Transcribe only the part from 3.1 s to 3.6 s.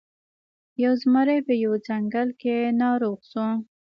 شو.